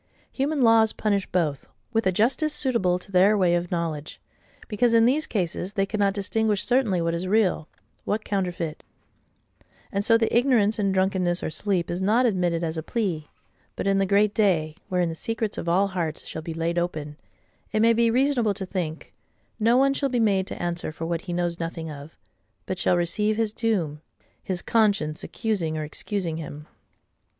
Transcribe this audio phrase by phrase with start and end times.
[0.31, 5.27] Human laws punish both, with a justice suitable to THEIR way of knowledge;—because, in these
[5.27, 7.67] cases, they cannot distinguish certainly what is real,
[8.03, 8.83] what counterfeit:
[9.91, 13.27] and so the ignorance in drunkenness or sleep is not admitted as a plea.
[13.75, 17.17] But in the Great Day, wherein the secrets of all hearts shall be laid open,
[17.71, 19.13] it may be reasonable to think,
[19.59, 22.17] no one shall be made to answer for what he knows nothing of;
[22.65, 24.01] but shall receive his doom,
[24.43, 26.65] his conscience accusing or excusing him.